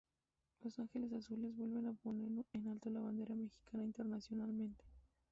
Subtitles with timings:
[0.63, 4.83] Los Ángeles Azules vuelven a poner en alto la bandera mexicana internacionalmente.